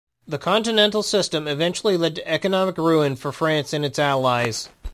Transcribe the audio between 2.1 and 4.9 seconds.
to economic ruin for France and its allies.